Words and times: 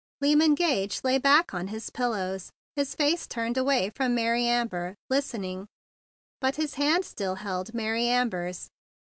Lyman 0.19 0.55
Gage 0.55 1.01
lay 1.03 1.19
back 1.19 1.53
on 1.53 1.67
his 1.67 1.91
pillows, 1.91 2.49
his 2.75 2.95
face 2.95 3.27
turned 3.27 3.55
away 3.55 3.91
from 3.91 4.15
Mary 4.15 4.47
Amber, 4.47 4.95
listening; 5.11 5.67
but 6.39 6.55
his 6.55 6.73
hand 6.73 7.05
still 7.05 7.35
held 7.35 7.75
Mary 7.75 8.07
Amber's. 8.07 8.71